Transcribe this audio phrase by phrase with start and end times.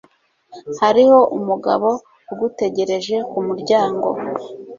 [0.81, 1.89] Hariho umugabo
[2.31, 4.07] ugutegereje kumuryango.